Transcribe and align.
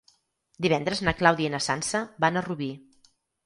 Divendres 0.65 1.03
na 1.09 1.13
Clàudia 1.21 1.47
i 1.51 1.53
na 1.57 1.61
Sança 1.67 2.03
van 2.27 2.43
a 2.43 2.47
Rubí. 2.51 2.75